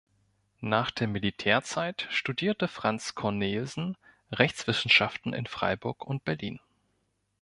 Nach 0.61 0.89
der 0.89 1.07
Militärzeit 1.07 2.07
studierte 2.09 2.67
Franz 2.67 3.13
Cornelsen 3.13 3.97
Rechtswissenschaften 4.31 5.31
in 5.31 5.45
Freiburg 5.45 6.03
und 6.07 6.23
Berlin. 6.25 6.59